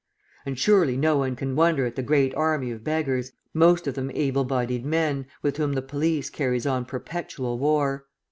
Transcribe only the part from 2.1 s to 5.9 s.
army of beggars, most of them able bodied men, with whom the